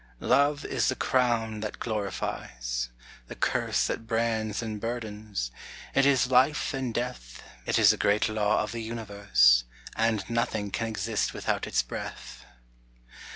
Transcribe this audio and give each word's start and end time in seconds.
Love 0.33 0.65
is 0.65 0.87
the 0.89 0.95
crown 0.95 1.59
that 1.59 1.77
glorifies; 1.77 2.89
the 3.27 3.35
curse 3.35 3.85
That 3.85 4.07
brands 4.07 4.63
and 4.63 4.81
burdens; 4.81 5.51
it 5.93 6.07
is 6.07 6.31
life 6.31 6.73
and 6.73 6.91
death 6.91 7.43
It 7.67 7.77
is 7.77 7.91
the 7.91 7.97
great 7.97 8.27
law 8.27 8.63
of 8.63 8.71
the 8.71 8.81
universe; 8.81 9.63
And 9.95 10.27
nothing 10.27 10.71
can 10.71 10.87
exist 10.87 11.35
without 11.35 11.67
its 11.67 11.83
breath. 11.83 12.43